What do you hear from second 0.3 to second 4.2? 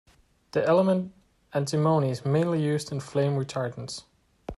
The element antimony is mainly used in flame retardants.